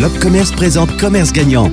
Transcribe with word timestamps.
L'Opcommerce 0.00 0.50
présente 0.50 0.96
Commerce 0.96 1.30
Gagnant. 1.30 1.70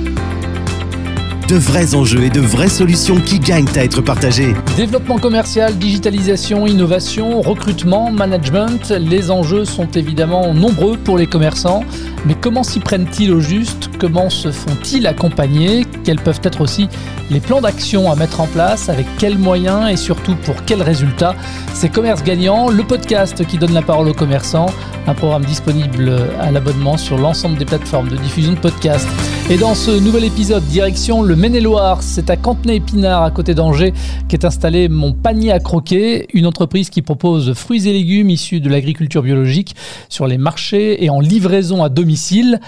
De 1.48 1.56
vrais 1.56 1.94
enjeux 1.94 2.24
et 2.24 2.28
de 2.28 2.40
vraies 2.40 2.68
solutions 2.68 3.18
qui 3.22 3.38
gagnent 3.38 3.70
à 3.74 3.84
être 3.84 4.02
partagés. 4.02 4.52
Développement 4.76 5.16
commercial, 5.16 5.78
digitalisation, 5.78 6.66
innovation, 6.66 7.40
recrutement, 7.40 8.10
management, 8.10 8.90
les 8.90 9.30
enjeux 9.30 9.64
sont 9.64 9.88
évidemment 9.92 10.52
nombreux 10.52 10.98
pour 10.98 11.16
les 11.16 11.26
commerçants. 11.26 11.84
Mais 12.26 12.34
comment 12.34 12.64
s'y 12.64 12.80
prennent-ils 12.80 13.32
au 13.32 13.40
juste? 13.40 13.88
Comment 13.98 14.28
se 14.28 14.52
font-ils 14.52 15.06
accompagner? 15.06 15.86
Quels 16.08 16.22
peuvent 16.22 16.40
être 16.42 16.62
aussi 16.62 16.88
les 17.30 17.38
plans 17.38 17.60
d'action 17.60 18.10
à 18.10 18.16
mettre 18.16 18.40
en 18.40 18.46
place 18.46 18.88
Avec 18.88 19.06
quels 19.18 19.36
moyens 19.36 19.90
et 19.90 19.96
surtout 19.96 20.36
pour 20.36 20.64
quels 20.64 20.80
résultats 20.80 21.34
C'est 21.74 21.90
Commerce 21.90 22.24
Gagnant, 22.24 22.70
le 22.70 22.82
podcast 22.82 23.46
qui 23.46 23.58
donne 23.58 23.74
la 23.74 23.82
parole 23.82 24.08
aux 24.08 24.14
commerçants, 24.14 24.70
un 25.06 25.12
programme 25.12 25.44
disponible 25.44 26.10
à 26.40 26.50
l'abonnement 26.50 26.96
sur 26.96 27.18
l'ensemble 27.18 27.58
des 27.58 27.66
plateformes 27.66 28.08
de 28.08 28.16
diffusion 28.16 28.52
de 28.52 28.58
podcasts. 28.58 29.06
Et 29.50 29.58
dans 29.58 29.74
ce 29.74 29.90
nouvel 29.90 30.24
épisode, 30.24 30.64
direction 30.64 31.20
le 31.20 31.36
Maine-et-Loire, 31.36 32.02
c'est 32.02 32.30
à 32.30 32.36
Cantenay-Épinard, 32.36 33.22
à 33.22 33.30
côté 33.30 33.54
d'Angers, 33.54 33.92
qu'est 34.28 34.46
installé 34.46 34.88
Mon 34.88 35.12
Panier 35.12 35.52
à 35.52 35.58
Croquer, 35.58 36.26
une 36.32 36.46
entreprise 36.46 36.88
qui 36.88 37.02
propose 37.02 37.52
fruits 37.52 37.86
et 37.86 37.92
légumes 37.92 38.30
issus 38.30 38.60
de 38.60 38.70
l'agriculture 38.70 39.22
biologique 39.22 39.76
sur 40.08 40.26
les 40.26 40.38
marchés 40.38 41.04
et 41.04 41.10
en 41.10 41.20
livraison 41.20 41.82
à 41.82 41.90
domicile. 41.90 42.60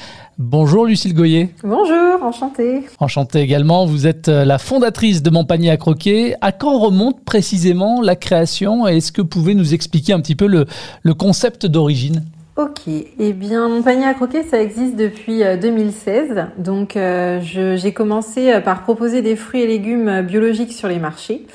Bonjour 0.42 0.86
Lucille 0.86 1.12
Goyer. 1.12 1.50
Bonjour, 1.62 2.22
enchantée. 2.22 2.86
Enchantée 2.98 3.40
également, 3.40 3.84
vous 3.84 4.06
êtes 4.06 4.28
la 4.28 4.56
fondatrice 4.56 5.22
de 5.22 5.28
Mon 5.28 5.44
Panier 5.44 5.68
à 5.68 5.76
Croquer. 5.76 6.34
À 6.40 6.50
quand 6.50 6.78
remonte 6.78 7.22
précisément 7.26 8.00
la 8.00 8.16
création 8.16 8.86
Est-ce 8.86 9.12
que 9.12 9.20
vous 9.20 9.28
pouvez 9.28 9.54
nous 9.54 9.74
expliquer 9.74 10.14
un 10.14 10.20
petit 10.20 10.36
peu 10.36 10.46
le, 10.46 10.64
le 11.02 11.12
concept 11.12 11.66
d'origine? 11.66 12.24
Ok, 12.56 12.88
eh 12.88 13.32
bien 13.34 13.68
mon 13.68 13.82
panier 13.82 14.06
à 14.06 14.14
croquer 14.14 14.42
ça 14.42 14.60
existe 14.60 14.96
depuis 14.96 15.42
2016. 15.60 16.30
Euh, 16.30 16.44
Donc 16.56 16.96
euh, 16.96 17.40
j'ai 17.42 17.92
commencé 17.92 18.50
euh, 18.50 18.60
par 18.60 18.82
proposer 18.82 19.20
des 19.22 19.36
fruits 19.36 19.60
et 19.60 19.66
légumes 19.66 20.22
biologiques 20.22 20.72
sur 20.72 20.88
les 20.88 20.98
marchés, 20.98 21.46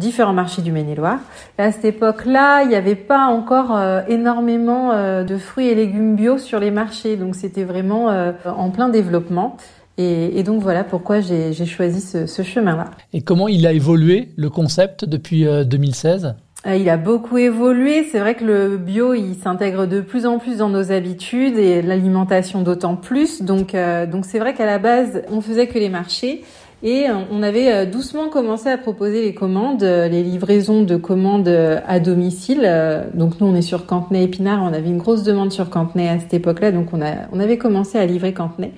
différents 0.00 0.32
marchés 0.32 0.62
du 0.62 0.72
Maine-et-Loire. 0.72 1.18
À 1.58 1.70
cette 1.70 1.84
époque-là, 1.84 2.62
il 2.62 2.68
n'y 2.68 2.74
avait 2.74 2.96
pas 2.96 3.26
encore 3.26 3.78
énormément 4.08 4.92
de 5.22 5.36
fruits 5.36 5.68
et 5.68 5.74
légumes 5.74 6.16
bio 6.16 6.38
sur 6.38 6.58
les 6.58 6.70
marchés, 6.70 7.16
donc 7.16 7.36
c'était 7.36 7.64
vraiment 7.64 8.08
en 8.44 8.70
plein 8.70 8.88
développement. 8.88 9.56
Et, 9.98 10.42
donc 10.42 10.62
voilà 10.62 10.82
pourquoi 10.82 11.20
j'ai 11.20 11.52
choisi 11.66 12.00
ce, 12.00 12.26
ce 12.26 12.42
chemin-là. 12.42 12.86
Et 13.12 13.20
comment 13.20 13.48
il 13.48 13.66
a 13.66 13.72
évolué 13.72 14.30
le 14.36 14.48
concept 14.48 15.04
depuis 15.04 15.44
2016 15.44 16.34
euh, 16.66 16.76
il 16.76 16.88
a 16.90 16.96
beaucoup 16.96 17.38
évolué. 17.38 18.04
C'est 18.10 18.18
vrai 18.18 18.34
que 18.34 18.44
le 18.44 18.76
bio, 18.76 19.14
il 19.14 19.34
s'intègre 19.34 19.86
de 19.86 20.00
plus 20.00 20.26
en 20.26 20.38
plus 20.38 20.58
dans 20.58 20.68
nos 20.68 20.92
habitudes 20.92 21.56
et 21.56 21.80
l'alimentation 21.80 22.62
d'autant 22.62 22.96
plus. 22.96 23.42
Donc, 23.42 23.74
euh, 23.74 24.06
donc 24.06 24.26
c'est 24.26 24.38
vrai 24.38 24.54
qu'à 24.54 24.66
la 24.66 24.78
base, 24.78 25.22
on 25.30 25.40
faisait 25.40 25.68
que 25.68 25.78
les 25.78 25.88
marchés. 25.88 26.44
Et 26.82 27.08
euh, 27.08 27.14
on 27.30 27.42
avait 27.42 27.86
doucement 27.86 28.28
commencé 28.28 28.68
à 28.68 28.78
proposer 28.78 29.22
les 29.22 29.34
commandes, 29.34 29.82
les 29.82 30.22
livraisons 30.22 30.82
de 30.82 30.96
commandes 30.96 31.48
à 31.48 32.00
domicile. 32.00 32.68
Donc 33.14 33.40
nous, 33.40 33.46
on 33.46 33.54
est 33.54 33.62
sur 33.62 33.86
Cantenay 33.86 34.24
Épinard, 34.24 34.62
on 34.62 34.72
avait 34.72 34.88
une 34.88 34.98
grosse 34.98 35.22
demande 35.22 35.52
sur 35.52 35.70
Cantenay 35.70 36.08
à 36.08 36.18
cette 36.18 36.34
époque-là, 36.34 36.72
donc 36.72 36.92
on, 36.92 37.02
a, 37.02 37.28
on 37.32 37.40
avait 37.40 37.58
commencé 37.58 37.98
à 37.98 38.06
livrer 38.06 38.32
Cantenay. 38.32 38.72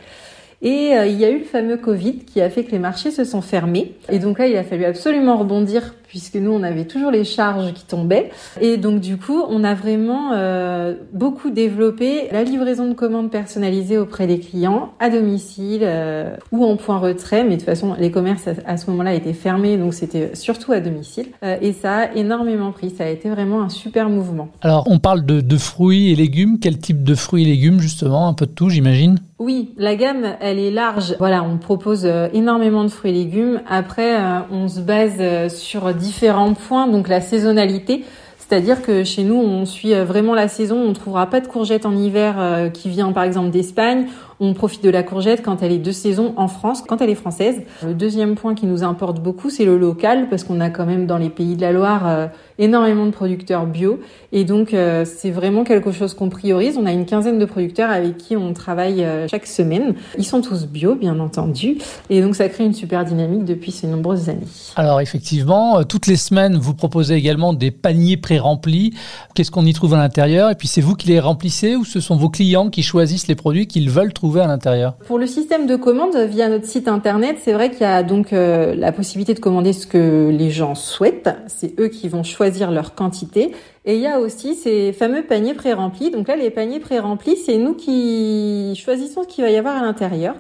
Et 0.63 0.93
il 1.07 1.19
y 1.19 1.25
a 1.25 1.31
eu 1.31 1.39
le 1.39 1.45
fameux 1.45 1.77
Covid 1.77 2.19
qui 2.19 2.41
a 2.41 2.49
fait 2.49 2.65
que 2.65 2.71
les 2.71 2.79
marchés 2.79 3.11
se 3.11 3.25
sont 3.25 3.41
fermés. 3.41 3.95
Et 4.11 4.21
donc 4.21 4.39
là, 4.39 4.47
il 4.47 4.57
a 4.57 4.63
fallu 4.63 4.85
absolument 4.85 5.37
rebondir 5.37 5.95
puisque 6.13 6.37
nous, 6.37 6.51
on 6.51 6.63
avait 6.63 6.85
toujours 6.85 7.11
les 7.11 7.25
charges 7.25 7.73
qui 7.73 7.87
tombaient. 7.87 8.29
Et 8.61 8.77
donc, 8.77 9.01
du 9.01 9.17
coup, 9.17 9.43
on 9.49 9.65
a 9.65 9.73
vraiment 9.73 10.33
euh, 10.35 10.93
beaucoup 11.15 11.49
développé 11.49 12.29
la 12.31 12.45
livraison 12.45 12.87
de 12.87 12.93
commandes 12.93 13.31
personnalisées 13.31 13.97
auprès 13.97 14.27
des 14.27 14.39
clients, 14.39 14.93
à 15.01 15.09
domicile 15.09 15.81
euh, 15.85 16.37
ou 16.53 16.67
en 16.67 16.77
point 16.77 16.99
retrait. 16.99 17.45
Mais 17.45 17.53
de 17.53 17.57
toute 17.57 17.65
façon, 17.65 17.97
les 17.99 18.11
commerces 18.11 18.47
à, 18.67 18.77
ce 18.77 18.91
moment-là 18.91 19.15
étaient 19.15 19.33
fermés, 19.33 19.79
donc 19.79 19.95
c'était 19.95 20.35
surtout 20.35 20.73
à 20.73 20.81
domicile. 20.81 21.29
Euh, 21.43 21.57
et 21.63 21.73
ça 21.73 21.95
a 21.95 22.13
énormément 22.13 22.73
pris. 22.73 22.91
Ça 22.91 23.05
a 23.05 23.09
été 23.09 23.31
vraiment 23.31 23.63
un 23.63 23.71
super 23.71 24.11
mouvement. 24.11 24.51
Alors, 24.61 24.85
on 24.91 24.99
parle 24.99 25.25
de, 25.25 25.41
de 25.41 25.57
fruits 25.57 26.13
et 26.13 26.15
légumes. 26.15 26.59
Quel 26.61 26.77
type 26.77 27.05
de 27.05 27.15
fruits 27.15 27.45
et 27.45 27.47
légumes, 27.47 27.81
justement? 27.81 28.29
Un 28.29 28.35
peu 28.35 28.45
de 28.45 28.53
tout, 28.53 28.69
j'imagine? 28.69 29.19
Oui, 29.39 29.71
la 29.79 29.97
gamme, 29.97 30.37
elle 30.43 30.59
est 30.59 30.71
large. 30.71 31.17
Voilà, 31.19 31.43
on 31.43 31.57
propose 31.57 32.07
énormément 32.33 32.85
de 32.85 32.89
fruits 32.89 33.13
et 33.13 33.15
légumes. 33.15 33.63
Après, 33.67 34.15
on 34.53 34.69
se 34.69 34.79
base 34.79 35.53
sur 35.53 35.93
différents 36.03 36.55
points, 36.55 36.89
donc 36.89 37.09
la 37.09 37.21
saisonnalité. 37.21 38.05
C'est-à-dire 38.53 38.83
que 38.83 39.03
chez 39.03 39.23
nous, 39.23 39.37
on 39.37 39.65
suit 39.65 39.95
vraiment 39.95 40.35
la 40.35 40.47
saison. 40.47 40.77
On 40.77 40.89
ne 40.89 40.95
trouvera 40.95 41.31
pas 41.31 41.41
de 41.41 41.47
courgette 41.47 41.87
en 41.87 41.97
hiver 41.97 42.35
euh, 42.39 42.69
qui 42.69 42.91
vient 42.91 43.11
par 43.13 43.23
exemple 43.23 43.49
d'Espagne. 43.49 44.09
On 44.41 44.53
profite 44.53 44.85
de 44.85 44.91
la 44.91 45.03
courgette 45.03 45.43
quand 45.43 45.63
elle 45.63 45.73
est 45.73 45.79
de 45.79 45.91
saison 45.91 46.35
en 46.37 46.49
France, 46.49 46.83
quand 46.87 47.01
elle 47.01 47.09
est 47.09 47.15
française. 47.15 47.63
Le 47.83 47.95
deuxième 47.95 48.35
point 48.35 48.55
qui 48.55 48.67
nous 48.67 48.83
importe 48.83 49.21
beaucoup, 49.21 49.49
c'est 49.49 49.65
le 49.65 49.79
local, 49.79 50.29
parce 50.29 50.45
qu'on 50.45 50.61
a 50.61 50.69
quand 50.69 50.85
même 50.85 51.07
dans 51.07 51.17
les 51.17 51.31
pays 51.31 51.57
de 51.57 51.63
la 51.63 51.73
Loire 51.73 52.07
euh, 52.07 52.27
énormément 52.63 53.07
de 53.07 53.11
producteurs 53.11 53.67
bio. 53.67 54.01
Et 54.33 54.45
donc, 54.45 54.73
euh, 54.73 55.05
c'est 55.05 55.31
vraiment 55.31 55.65
quelque 55.65 55.93
chose 55.93 56.15
qu'on 56.15 56.31
priorise. 56.31 56.79
On 56.79 56.87
a 56.87 56.93
une 56.93 57.05
quinzaine 57.05 57.39
de 57.39 57.45
producteurs 57.45 57.91
avec 57.91 58.17
qui 58.17 58.37
on 58.37 58.53
travaille 58.55 59.05
euh, 59.05 59.29
chaque 59.29 59.47
semaine. 59.47 59.95
Ils 60.17 60.25
sont 60.25 60.41
tous 60.41 60.67
bio, 60.67 60.95
bien 60.95 61.19
entendu. 61.19 61.79
Et 62.09 62.23
donc, 62.23 62.37
ça 62.37 62.49
crée 62.49 62.65
une 62.65 62.73
super 62.73 63.05
dynamique 63.05 63.45
depuis 63.45 63.73
ces 63.73 63.87
nombreuses 63.87 64.29
années. 64.29 64.47
Alors, 64.77 65.01
effectivement, 65.01 65.83
toutes 65.85 66.07
les 66.07 66.17
semaines, 66.17 66.57
vous 66.57 66.75
proposez 66.75 67.15
également 67.15 67.53
des 67.53 67.71
paniers 67.71 68.17
pré-remplis. 68.17 68.95
Qu'est-ce 69.35 69.51
qu'on 69.51 69.67
y 69.67 69.73
trouve 69.73 69.95
à 69.95 69.99
l'intérieur? 69.99 70.51
Et 70.51 70.55
puis, 70.55 70.69
c'est 70.69 70.81
vous 70.81 70.95
qui 70.95 71.09
les 71.09 71.21
remplissez 71.21 71.77
ou 71.77 71.85
ce 71.85 72.01
sont 72.01 72.17
vos 72.17 72.31
clients 72.31 72.71
qui 72.71 72.83
choisissent 72.83 73.29
les 73.29 73.35
produits 73.35 73.67
qu'ils 73.67 73.91
veulent 73.91 74.13
trouver 74.13 74.41
à 74.41 74.47
l'intérieur? 74.47 74.95
Pour 75.07 75.19
le 75.19 75.27
système 75.27 75.67
de 75.67 75.77
commande 75.77 76.17
via 76.17 76.49
notre 76.49 76.67
site 76.67 76.89
internet, 76.89 77.37
c'est 77.43 77.53
vrai 77.53 77.71
qu'il 77.71 77.83
y 77.83 77.85
a 77.85 78.03
donc 78.03 78.33
euh, 78.33 78.75
la 78.75 78.93
possibilité 78.93 79.35
de 79.35 79.41
commander 79.41 79.73
ce 79.73 79.87
que 79.87 80.31
les 80.31 80.51
gens 80.51 80.75
souhaitent. 80.75 81.31
C'est 81.49 81.79
eux 81.81 81.89
qui 81.89 82.09
vont 82.09 82.23
choisir 82.23 82.52
leur 82.71 82.95
quantité. 82.95 83.53
Et 83.85 83.97
il 83.97 84.01
y 84.01 84.07
a 84.07 84.21
aussi 84.21 84.55
ces 84.55 84.93
fameux 84.93 85.25
paniers 85.25 85.55
pré-remplis. 85.55 86.11
Donc 86.11 86.29
là, 86.29 86.37
les 86.37 86.51
paniers 86.51 86.81
pré-remplis, 86.81 87.37
c'est 87.37 87.59
nous 87.59 87.75
qui 87.75 88.75
choisissons 88.77 89.23
ce 89.23 89.29
qu'il 89.29 89.45
va 89.45 89.51
y 89.51 89.57
avoir 89.57 89.77
à 89.77 89.83
l'intérieur. 89.83 90.37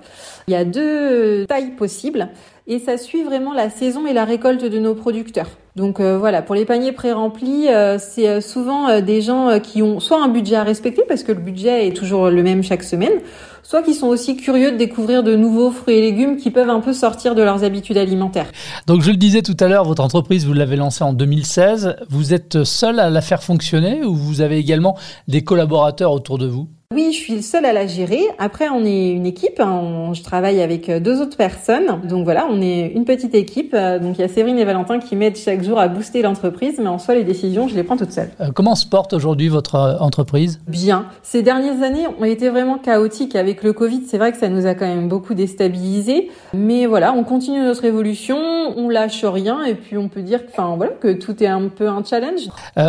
Il 0.46 0.52
y 0.52 0.56
a 0.56 0.64
deux 0.64 1.46
tailles 1.46 1.72
possibles 1.72 2.28
et 2.66 2.78
ça 2.78 2.96
suit 2.96 3.22
vraiment 3.22 3.52
la 3.52 3.70
saison 3.70 4.06
et 4.06 4.12
la 4.12 4.24
récolte 4.24 4.64
de 4.64 4.78
nos 4.78 4.94
producteurs. 4.94 5.48
Donc 5.74 6.00
euh, 6.00 6.18
voilà, 6.18 6.42
pour 6.42 6.54
les 6.54 6.66
paniers 6.66 6.92
pré-remplis, 6.92 7.68
euh, 7.68 7.96
c'est 7.98 8.28
euh, 8.28 8.40
souvent 8.42 9.00
des 9.00 9.22
gens 9.22 9.58
qui 9.58 9.82
ont 9.82 10.00
soit 10.00 10.22
un 10.22 10.28
budget 10.28 10.56
à 10.56 10.64
respecter 10.64 11.02
parce 11.08 11.22
que 11.22 11.32
le 11.32 11.40
budget 11.40 11.88
est 11.88 11.96
toujours 11.96 12.28
le 12.28 12.42
même 12.42 12.62
chaque 12.62 12.82
semaine, 12.82 13.20
soit 13.62 13.82
qui 13.82 13.94
sont 13.94 14.08
aussi 14.08 14.36
curieux 14.36 14.72
de 14.72 14.76
découvrir 14.76 15.22
de 15.22 15.34
nouveaux 15.34 15.70
fruits 15.70 15.94
et 15.94 16.00
légumes 16.02 16.36
qui 16.36 16.50
peuvent 16.50 16.68
un 16.68 16.80
peu 16.80 16.92
sortir 16.92 17.34
de 17.34 17.42
leurs 17.42 17.64
habitudes 17.64 17.96
alimentaires. 17.96 18.52
Donc 18.86 19.00
je 19.00 19.10
le 19.10 19.16
disais 19.16 19.40
tout 19.40 19.56
à 19.60 19.68
l'heure, 19.68 19.84
votre 19.84 20.02
entreprise, 20.02 20.46
vous 20.46 20.52
l'avez 20.52 20.76
lancée 20.76 21.04
en 21.04 21.14
2016. 21.14 21.96
Vous 22.10 22.34
êtes 22.34 22.64
seul 22.64 23.00
à 23.00 23.08
la 23.08 23.22
faire 23.22 23.42
fonctionner 23.42 24.04
ou 24.04 24.14
vous 24.14 24.42
avez 24.42 24.58
également 24.58 24.96
des 25.26 25.42
collaborateurs 25.42 26.12
autour 26.12 26.36
de 26.36 26.46
vous? 26.46 26.68
Oui, 26.92 27.12
je 27.12 27.18
suis 27.18 27.34
le 27.34 27.42
seul 27.42 27.64
à 27.64 27.72
la 27.72 27.86
gérer. 27.86 28.22
Après, 28.38 28.68
on 28.68 28.84
est 28.84 29.10
une 29.10 29.26
équipe. 29.26 29.60
Hein. 29.60 30.12
je 30.14 30.22
travaille 30.22 30.60
avec 30.60 30.88
euh, 30.88 31.00
deux 31.00 31.20
autres 31.20 31.36
personnes. 31.36 32.00
Donc 32.04 32.24
voilà, 32.24 32.46
on 32.50 32.60
est 32.60 32.92
une 32.94 33.04
petite 33.04 33.34
équipe. 33.34 33.74
Euh, 33.74 33.98
donc 33.98 34.18
il 34.18 34.20
y 34.20 34.24
a 34.24 34.28
Séverine 34.28 34.58
et 34.58 34.64
Valentin 34.64 34.98
qui 34.98 35.16
m'aident 35.16 35.36
chaque 35.36 35.62
jour 35.62 35.78
à 35.78 35.88
booster 35.88 36.22
l'entreprise. 36.22 36.78
Mais 36.78 36.88
en 36.88 36.98
soi, 36.98 37.14
les 37.14 37.24
décisions, 37.24 37.68
je 37.68 37.74
les 37.74 37.82
prends 37.82 37.96
toute 37.96 38.12
seule. 38.12 38.30
Euh, 38.40 38.50
comment 38.54 38.74
se 38.74 38.86
porte 38.86 39.12
aujourd'hui 39.12 39.48
votre 39.48 39.98
entreprise? 40.00 40.60
Bien. 40.68 41.06
Ces 41.22 41.42
dernières 41.42 41.82
années 41.82 42.06
ont 42.20 42.24
été 42.24 42.48
vraiment 42.48 42.78
chaotiques 42.78 43.36
avec 43.36 43.62
le 43.62 43.72
Covid. 43.72 44.02
C'est 44.06 44.18
vrai 44.18 44.32
que 44.32 44.38
ça 44.38 44.48
nous 44.48 44.66
a 44.66 44.74
quand 44.74 44.86
même 44.86 45.08
beaucoup 45.08 45.34
déstabilisés. 45.34 46.30
Mais 46.52 46.86
voilà, 46.86 47.12
on 47.12 47.24
continue 47.24 47.60
notre 47.60 47.84
évolution. 47.84 48.38
On 48.76 48.88
lâche 48.88 49.24
rien. 49.24 49.64
Et 49.64 49.74
puis 49.74 49.96
on 49.96 50.08
peut 50.08 50.22
dire 50.22 50.40
enfin, 50.50 50.74
voilà, 50.76 50.92
que 50.92 51.12
tout 51.12 51.42
est 51.42 51.48
un 51.48 51.68
peu 51.68 51.88
un 51.88 52.02
challenge. 52.04 52.48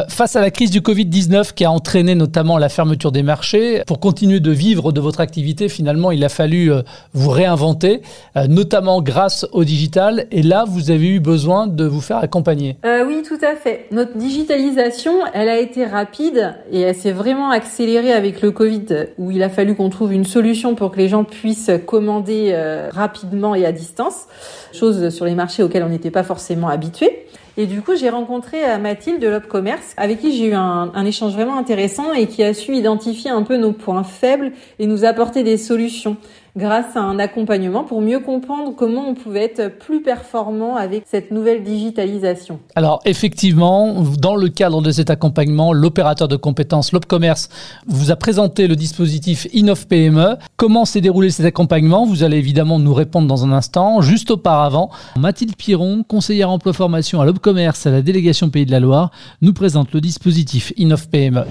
face 0.09 0.35
à 0.35 0.41
la 0.41 0.51
crise 0.51 0.71
du 0.71 0.81
Covid-19 0.81 1.53
qui 1.53 1.65
a 1.65 1.71
entraîné 1.71 2.15
notamment 2.15 2.57
la 2.57 2.69
fermeture 2.69 3.11
des 3.11 3.23
marchés, 3.23 3.83
pour 3.87 3.92
continuer 3.99 4.39
de 4.39 4.51
vivre 4.51 4.91
de 4.91 5.01
votre 5.01 5.19
activité, 5.19 5.69
finalement, 5.69 6.11
il 6.11 6.23
a 6.23 6.29
fallu 6.29 6.71
euh, 6.71 6.81
vous 7.13 7.29
réinventer, 7.29 8.01
euh, 8.37 8.47
notamment 8.47 9.01
grâce 9.01 9.45
au 9.51 9.63
digital. 9.63 10.25
Et 10.31 10.43
là, 10.43 10.65
vous 10.67 10.91
avez 10.91 11.07
eu 11.07 11.19
besoin 11.19 11.67
de 11.67 11.85
vous 11.85 12.01
faire 12.01 12.17
accompagner. 12.17 12.77
Euh, 12.85 13.05
oui, 13.05 13.23
tout 13.27 13.39
à 13.41 13.55
fait. 13.55 13.87
Notre 13.91 14.17
digitalisation, 14.17 15.13
elle 15.33 15.49
a 15.49 15.59
été 15.59 15.85
rapide 15.85 16.55
et 16.71 16.81
elle 16.81 16.95
s'est 16.95 17.11
vraiment 17.11 17.49
accélérée 17.49 18.13
avec 18.13 18.41
le 18.41 18.51
Covid, 18.51 18.85
où 19.17 19.31
il 19.31 19.43
a 19.43 19.49
fallu 19.49 19.75
qu'on 19.75 19.89
trouve 19.89 20.13
une 20.13 20.25
solution 20.25 20.75
pour 20.75 20.91
que 20.91 20.97
les 20.97 21.07
gens 21.07 21.23
puissent 21.23 21.71
commander 21.85 22.55
rapidement 22.91 23.55
et 23.55 23.65
à 23.65 23.71
distance, 23.71 24.27
chose 24.73 25.09
sur 25.09 25.25
les 25.25 25.35
marchés 25.35 25.63
auxquels 25.63 25.83
on 25.83 25.89
n'était 25.89 26.11
pas 26.11 26.23
forcément 26.23 26.67
habitués. 26.67 27.25
Et 27.55 27.67
du 27.67 27.81
coup, 27.81 27.95
j'ai 27.95 28.09
rencontré 28.09 28.67
euh, 28.67 28.79
Mathilde 28.79 29.21
de 29.21 29.27
l'Opcommerce, 29.27 29.93
avec 29.97 30.19
qui 30.21 30.35
j'ai 30.35 30.47
eu 30.47 30.53
un, 30.53 30.91
un, 30.93 31.05
échange 31.05 31.33
vraiment 31.33 31.57
intéressant 31.57 32.11
et 32.11 32.25
qui 32.25 32.41
a 32.43 32.53
su 32.53 32.75
identifier 32.75 33.29
un 33.29 33.43
peu 33.43 33.57
nos 33.57 33.73
points 33.73 34.03
faibles 34.03 34.53
et 34.79 34.87
nous 34.87 35.05
apporter 35.05 35.43
des 35.43 35.57
solutions 35.57 36.17
grâce 36.55 36.95
à 36.95 36.99
un 36.99 37.17
accompagnement 37.17 37.83
pour 37.83 38.01
mieux 38.01 38.19
comprendre 38.19 38.75
comment 38.75 39.07
on 39.07 39.15
pouvait 39.15 39.45
être 39.45 39.69
plus 39.79 40.01
performant 40.01 40.75
avec 40.75 41.03
cette 41.09 41.31
nouvelle 41.31 41.63
digitalisation. 41.63 42.59
Alors 42.75 43.01
effectivement, 43.05 44.03
dans 44.19 44.35
le 44.35 44.49
cadre 44.49 44.81
de 44.81 44.91
cet 44.91 45.09
accompagnement, 45.09 45.73
l'opérateur 45.73 46.27
de 46.27 46.35
compétences, 46.35 46.91
l'Opcommerce, 46.91 47.49
vous 47.87 48.11
a 48.11 48.15
présenté 48.15 48.67
le 48.67 48.75
dispositif 48.75 49.47
Innov 49.53 49.87
PME. 49.87 50.35
Comment 50.63 50.85
s'est 50.85 51.01
déroulé 51.01 51.29
cet 51.29 51.45
accompagnement 51.45 52.05
Vous 52.05 52.23
allez 52.23 52.37
évidemment 52.37 52.79
nous 52.79 52.93
répondre 52.93 53.27
dans 53.27 53.43
un 53.43 53.51
instant. 53.51 53.99
Juste 53.99 54.31
auparavant, 54.31 54.91
Mathilde 55.19 55.57
Piron, 55.57 56.05
conseillère 56.07 56.49
emploi 56.49 56.71
formation 56.71 57.19
à 57.19 57.25
l'Obcommerce 57.25 57.85
à 57.85 57.91
la 57.91 58.01
délégation 58.01 58.49
Pays 58.49 58.65
de 58.65 58.71
la 58.71 58.79
Loire, 58.79 59.11
nous 59.41 59.51
présente 59.51 59.91
le 59.91 59.99
dispositif 59.99 60.71
InnovPME. 60.77 61.43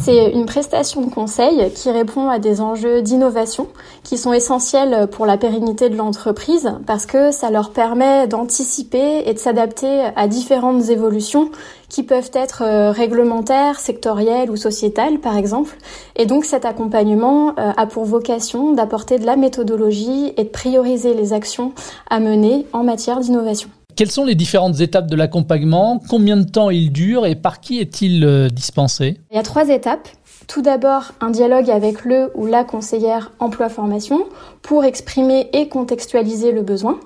C'est 0.00 0.30
une 0.30 0.46
prestation 0.46 1.02
de 1.02 1.10
conseil 1.10 1.70
qui 1.74 1.90
répond 1.90 2.28
à 2.28 2.38
des 2.38 2.60
enjeux 2.60 3.02
d'innovation 3.02 3.68
qui 4.04 4.16
sont 4.16 4.32
essentiels 4.32 5.08
pour 5.10 5.26
la 5.26 5.36
pérennité 5.36 5.90
de 5.90 5.96
l'entreprise 5.96 6.72
parce 6.86 7.04
que 7.04 7.32
ça 7.32 7.50
leur 7.50 7.70
permet 7.72 8.28
d'anticiper 8.28 9.28
et 9.28 9.34
de 9.34 9.38
s'adapter 9.38 10.04
à 10.14 10.28
différentes 10.28 10.88
évolutions 10.88 11.50
qui 11.88 12.02
peuvent 12.02 12.30
être 12.34 12.62
euh, 12.62 12.92
réglementaires, 12.92 13.80
sectorielles 13.80 14.50
ou 14.50 14.56
sociétales 14.56 15.18
par 15.18 15.36
exemple. 15.36 15.76
Et 16.16 16.26
donc 16.26 16.44
cet 16.44 16.64
accompagnement 16.64 17.54
euh, 17.58 17.72
a 17.76 17.86
pour 17.86 18.04
vocation 18.04 18.37
d'apporter 18.74 19.18
de 19.18 19.26
la 19.26 19.36
méthodologie 19.36 20.32
et 20.36 20.44
de 20.44 20.48
prioriser 20.48 21.14
les 21.14 21.32
actions 21.32 21.72
à 22.10 22.20
mener 22.20 22.66
en 22.72 22.84
matière 22.84 23.20
d'innovation. 23.20 23.68
Quelles 23.96 24.10
sont 24.12 24.24
les 24.24 24.36
différentes 24.36 24.80
étapes 24.80 25.08
de 25.10 25.16
l'accompagnement? 25.16 26.00
Combien 26.08 26.36
de 26.36 26.44
temps 26.44 26.70
il 26.70 26.92
dure 26.92 27.26
et 27.26 27.34
par 27.34 27.60
qui 27.60 27.80
est-il 27.80 28.24
euh, 28.24 28.48
dispensé? 28.48 29.16
Il 29.32 29.36
y 29.36 29.40
a 29.40 29.42
trois 29.42 29.68
étapes. 29.70 30.08
Tout 30.46 30.62
d'abord, 30.62 31.12
un 31.20 31.30
dialogue 31.30 31.68
avec 31.68 32.04
le 32.04 32.30
ou 32.34 32.46
la 32.46 32.64
conseillère 32.64 33.32
emploi-formation 33.40 34.20
pour 34.62 34.84
exprimer 34.84 35.50
et 35.52 35.68
contextualiser 35.68 36.52
le 36.52 36.62
besoin. 36.62 37.00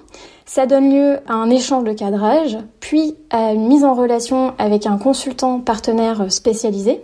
Ça 0.44 0.66
donne 0.66 0.92
lieu 0.94 1.18
à 1.26 1.32
un 1.32 1.48
échange 1.48 1.84
de 1.84 1.92
cadrage, 1.92 2.58
puis 2.78 3.16
à 3.30 3.52
une 3.52 3.66
mise 3.66 3.84
en 3.84 3.94
relation 3.94 4.52
avec 4.58 4.86
un 4.86 4.98
consultant 4.98 5.60
partenaire 5.60 6.30
spécialisé. 6.30 7.02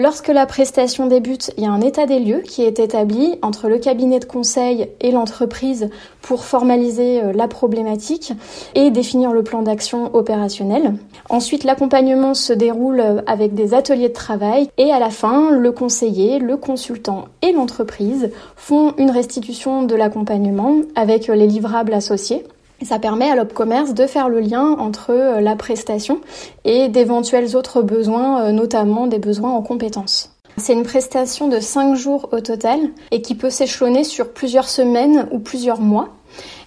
Lorsque 0.00 0.28
la 0.28 0.46
prestation 0.46 1.08
débute, 1.08 1.50
il 1.56 1.64
y 1.64 1.66
a 1.66 1.72
un 1.72 1.80
état 1.80 2.06
des 2.06 2.20
lieux 2.20 2.42
qui 2.44 2.62
est 2.62 2.78
établi 2.78 3.36
entre 3.42 3.68
le 3.68 3.78
cabinet 3.78 4.20
de 4.20 4.26
conseil 4.26 4.90
et 5.00 5.10
l'entreprise 5.10 5.90
pour 6.22 6.44
formaliser 6.44 7.20
euh, 7.20 7.32
la 7.32 7.48
problématique 7.48 8.32
et 8.76 8.92
définir 8.92 9.32
le 9.32 9.42
plan 9.42 9.62
d'action 9.62 10.14
opérationnel. 10.14 10.94
Ensuite, 11.30 11.64
l'accompagnement 11.64 12.34
se 12.34 12.52
déroule 12.52 13.00
euh, 13.00 13.22
avec 13.26 13.54
des 13.54 13.74
ateliers 13.74 14.10
de 14.10 14.14
travail 14.14 14.70
et 14.78 14.92
à 14.92 15.00
la 15.00 15.10
fin, 15.10 15.50
le 15.50 15.72
conseiller, 15.72 16.38
le 16.38 16.56
consultant 16.56 17.24
et 17.42 17.50
l'entreprise 17.50 18.30
font 18.54 18.94
une 18.98 19.10
restitution 19.10 19.82
de 19.82 19.96
l'accompagnement 19.96 20.76
avec 20.94 21.28
euh, 21.28 21.34
les 21.34 21.48
livrables 21.48 21.92
associés. 21.92 22.44
Ça 22.82 22.98
permet 22.98 23.30
à 23.30 23.34
l'Opcommerce 23.34 23.92
de 23.92 24.06
faire 24.06 24.28
le 24.28 24.40
lien 24.40 24.76
entre 24.78 25.10
euh, 25.10 25.40
la 25.40 25.56
prestation 25.56 26.20
et 26.64 26.88
d'éventuels 26.88 27.56
autres 27.56 27.82
besoins, 27.82 28.42
euh, 28.42 28.52
notamment 28.52 29.08
des 29.08 29.18
besoins 29.18 29.50
en 29.50 29.62
compétences. 29.62 30.32
C'est 30.58 30.72
une 30.72 30.84
prestation 30.84 31.48
de 31.48 31.60
5 31.60 31.94
jours 31.94 32.28
au 32.32 32.40
total 32.40 32.78
et 33.10 33.22
qui 33.22 33.34
peut 33.34 33.50
s'échelonner 33.50 34.04
sur 34.04 34.32
plusieurs 34.32 34.68
semaines 34.68 35.28
ou 35.32 35.38
plusieurs 35.38 35.80
mois. 35.80 36.08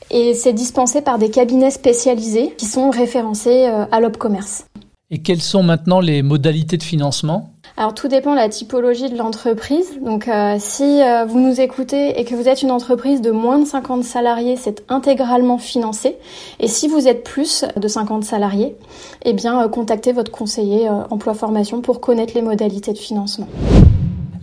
Et 0.10 0.34
c'est 0.34 0.54
dispensé 0.54 1.02
par 1.02 1.18
des 1.18 1.30
cabinets 1.30 1.72
spécialisés 1.72 2.54
qui 2.58 2.66
sont 2.66 2.90
référencés 2.90 3.68
euh, 3.68 3.86
à 3.92 4.02
l'Opcommerce. 4.02 4.66
Et 5.12 5.22
quelles 5.22 5.42
sont 5.42 5.64
maintenant 5.64 6.02
les 6.02 6.22
modalités 6.22 6.78
de 6.78 6.84
financement? 6.84 7.51
Alors 7.78 7.94
tout 7.94 8.08
dépend 8.08 8.32
de 8.32 8.38
la 8.38 8.50
typologie 8.50 9.10
de 9.10 9.18
l'entreprise. 9.18 10.00
Donc 10.02 10.28
euh, 10.28 10.56
si 10.60 11.02
euh, 11.02 11.26
vous 11.26 11.40
nous 11.40 11.60
écoutez 11.62 12.20
et 12.20 12.26
que 12.26 12.36
vous 12.36 12.48
êtes 12.48 12.62
une 12.62 12.72
entreprise 12.72 13.22
de 13.22 13.32
moins 13.32 13.60
de 13.60 13.66
50 13.66 14.04
salariés, 14.04 14.56
c'est 14.58 14.84
intégralement 14.90 15.58
financé. 15.58 16.18
Et 16.60 16.68
si 16.68 16.88
vous 16.88 17.08
êtes 17.08 17.24
plus 17.24 17.66
de 17.76 17.88
50 17.88 18.24
salariés, 18.24 18.76
eh 19.24 19.34
bien 19.34 19.64
euh, 19.64 19.68
contactez 19.68 20.12
votre 20.12 20.32
conseiller 20.32 20.90
emploi 21.10 21.34
formation 21.34 21.82
pour 21.82 22.00
connaître 22.02 22.34
les 22.36 22.42
modalités 22.42 22.94
de 22.94 22.98
financement. 22.98 23.48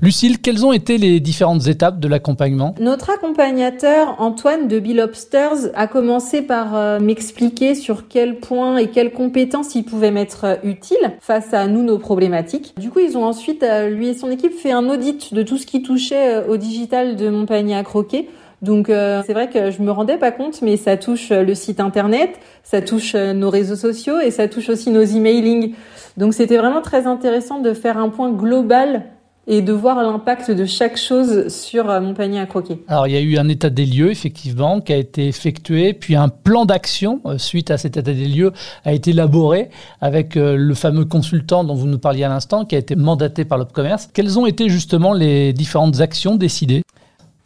Lucille, 0.00 0.38
quelles 0.38 0.64
ont 0.64 0.72
été 0.72 0.96
les 0.96 1.18
différentes 1.18 1.66
étapes 1.66 1.98
de 1.98 2.06
l'accompagnement? 2.06 2.72
Notre 2.80 3.10
accompagnateur 3.10 4.14
Antoine 4.20 4.68
de 4.68 4.78
Bill 4.78 5.00
Obsters 5.00 5.70
a 5.74 5.88
commencé 5.88 6.40
par 6.40 6.76
euh, 6.76 7.00
m'expliquer 7.00 7.74
sur 7.74 8.06
quel 8.06 8.38
point 8.38 8.76
et 8.76 8.90
quelles 8.90 9.12
compétences 9.12 9.74
il 9.74 9.84
pouvait 9.84 10.12
mettre 10.12 10.44
euh, 10.44 10.54
utile 10.62 11.16
face 11.20 11.52
à 11.52 11.66
nous 11.66 11.82
nos 11.82 11.98
problématiques. 11.98 12.74
Du 12.78 12.90
coup, 12.90 13.00
ils 13.00 13.18
ont 13.18 13.24
ensuite 13.24 13.64
euh, 13.64 13.88
lui 13.88 14.06
et 14.06 14.14
son 14.14 14.30
équipe 14.30 14.52
fait 14.52 14.70
un 14.70 14.88
audit 14.88 15.34
de 15.34 15.42
tout 15.42 15.58
ce 15.58 15.66
qui 15.66 15.82
touchait 15.82 16.46
au 16.46 16.56
digital 16.56 17.16
de 17.16 17.28
mon 17.28 17.44
panier 17.44 17.74
à 17.74 17.82
croquer. 17.82 18.28
Donc 18.62 18.86
c'est 18.88 19.32
vrai 19.32 19.48
que 19.48 19.70
je 19.70 19.82
me 19.82 19.92
rendais 19.92 20.16
pas 20.16 20.32
compte, 20.32 20.62
mais 20.62 20.76
ça 20.76 20.96
touche 20.96 21.30
le 21.30 21.54
site 21.54 21.78
internet, 21.78 22.40
ça 22.64 22.82
touche 22.82 23.14
nos 23.14 23.50
réseaux 23.50 23.76
sociaux 23.76 24.18
et 24.18 24.32
ça 24.32 24.48
touche 24.48 24.68
aussi 24.68 24.90
nos 24.90 25.02
emailing. 25.02 25.74
Donc 26.16 26.34
c'était 26.34 26.56
vraiment 26.56 26.82
très 26.82 27.06
intéressant 27.06 27.60
de 27.60 27.72
faire 27.72 27.98
un 27.98 28.08
point 28.08 28.32
global 28.32 29.04
et 29.48 29.62
de 29.62 29.72
voir 29.72 30.00
l'impact 30.02 30.50
de 30.50 30.66
chaque 30.66 30.98
chose 30.98 31.48
sur 31.48 31.88
euh, 31.90 32.00
mon 32.00 32.12
panier 32.12 32.38
à 32.38 32.46
croquer. 32.46 32.84
Alors 32.86 33.08
il 33.08 33.14
y 33.14 33.16
a 33.16 33.20
eu 33.20 33.38
un 33.38 33.48
état 33.48 33.70
des 33.70 33.86
lieux 33.86 34.10
effectivement 34.10 34.80
qui 34.80 34.92
a 34.92 34.96
été 34.96 35.26
effectué, 35.26 35.94
puis 35.94 36.14
un 36.14 36.28
plan 36.28 36.66
d'action 36.66 37.22
euh, 37.24 37.38
suite 37.38 37.70
à 37.70 37.78
cet 37.78 37.96
état 37.96 38.12
des 38.12 38.26
lieux 38.26 38.52
a 38.84 38.92
été 38.92 39.10
élaboré 39.10 39.70
avec 40.02 40.36
euh, 40.36 40.54
le 40.54 40.74
fameux 40.74 41.06
consultant 41.06 41.64
dont 41.64 41.74
vous 41.74 41.86
nous 41.86 41.98
parliez 41.98 42.24
à 42.24 42.28
l'instant 42.28 42.66
qui 42.66 42.76
a 42.76 42.78
été 42.78 42.94
mandaté 42.94 43.46
par 43.46 43.56
l'Opcommerce. 43.56 44.10
Quelles 44.12 44.38
ont 44.38 44.44
été 44.44 44.68
justement 44.68 45.14
les 45.14 45.54
différentes 45.54 46.02
actions 46.02 46.36
décidées? 46.36 46.82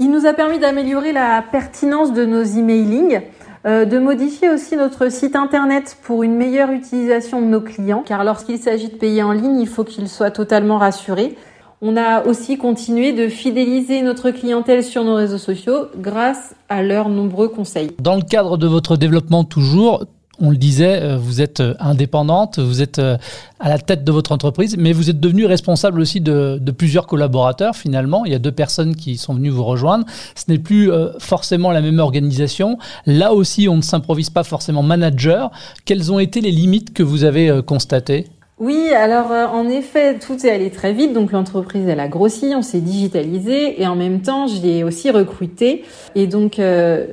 Il 0.01 0.11
nous 0.11 0.27
a 0.27 0.33
permis 0.33 0.59
d'améliorer 0.59 1.13
la 1.13 1.45
pertinence 1.53 2.13
de 2.13 2.25
nos 2.25 2.43
emailing. 2.43 3.21
de 3.65 3.99
modifier 4.01 4.51
aussi 4.51 4.77
notre 4.77 5.09
site 5.09 5.37
internet 5.37 5.97
pour 6.03 6.25
une 6.25 6.35
meilleure 6.35 6.73
utilisation 6.73 7.41
de 7.41 7.47
nos 7.47 7.61
clients, 7.61 8.03
car 8.05 8.25
lorsqu'il 8.25 8.59
s'agit 8.59 8.89
de 8.89 8.97
payer 8.97 9.23
en 9.23 9.31
ligne, 9.31 9.61
il 9.61 9.69
faut 9.69 9.85
qu'ils 9.85 10.09
soient 10.09 10.33
totalement 10.33 10.79
rassurés. 10.79 11.37
On 11.85 11.97
a 11.97 12.25
aussi 12.27 12.59
continué 12.59 13.13
de 13.13 13.27
fidéliser 13.27 14.03
notre 14.03 14.31
clientèle 14.31 14.85
sur 14.85 15.03
nos 15.03 15.17
réseaux 15.17 15.37
sociaux 15.37 15.89
grâce 15.99 16.55
à 16.69 16.81
leurs 16.81 17.09
nombreux 17.09 17.49
conseils. 17.49 17.91
Dans 18.01 18.15
le 18.15 18.23
cadre 18.23 18.57
de 18.57 18.69
votre 18.69 18.97
développement 18.97 19.43
toujours, 19.43 20.05
on 20.39 20.51
le 20.51 20.57
disait, 20.57 21.03
euh, 21.03 21.17
vous 21.17 21.41
êtes 21.41 21.59
euh, 21.59 21.75
indépendante, 21.81 22.61
vous 22.61 22.83
êtes 22.83 23.01
euh, 23.01 23.19
à 23.59 23.69
la 23.69 23.81
tête 23.81 24.05
de 24.05 24.13
votre 24.13 24.31
entreprise, 24.31 24.77
mais 24.79 24.93
vous 24.93 25.11
êtes 25.11 25.19
devenue 25.19 25.45
responsable 25.45 26.01
aussi 26.01 26.21
de, 26.21 26.61
plusieurs 26.71 27.09
collaborateurs 27.09 27.75
finalement. 27.75 28.25
Il 28.25 28.31
y 28.31 28.35
a 28.37 28.39
deux 28.39 28.53
personnes 28.53 28.95
qui 28.95 29.17
sont 29.17 29.35
venues 29.35 29.51
vous 29.51 29.65
rejoindre. 29.65 30.07
Ce 30.37 30.45
n'est 30.49 30.61
plus 30.61 30.89
forcément 31.19 31.73
la 31.73 31.81
même 31.81 31.99
organisation. 31.99 32.79
Là 33.07 33.33
aussi, 33.35 33.69
on 33.69 33.77
ne 33.77 33.83
s'improvise 33.83 34.31
pas 34.31 34.45
forcément 34.45 34.85
manager. 34.85 35.51
Quelles 35.85 36.13
ont 36.13 36.21
été 36.21 36.41
les 36.41 36.53
limites 36.53 36.95
que 36.95 37.03
vous 37.03 37.25
avez 37.25 37.61
constatées? 37.67 38.29
Oui, 38.63 38.93
alors 38.93 39.33
euh, 39.33 39.47
en 39.47 39.69
effet, 39.69 40.21
tout 40.21 40.47
est 40.47 40.49
allé 40.49 40.71
très 40.71 40.93
vite. 40.93 41.13
Donc 41.13 41.33
l'entreprise, 41.33 41.89
elle 41.89 41.99
a 41.99 42.07
grossi, 42.07 42.53
on 42.55 42.63
s'est 42.63 42.81
digitalisé 42.81 43.83
et 43.83 43.89
en 43.89 43.97
même 43.97 44.23
temps, 44.23 44.47
j'ai 44.47 44.85
aussi 44.85 45.11
recruté. 45.11 45.83
Et 46.15 46.29
donc, 46.29 46.61
euh, 46.61 47.05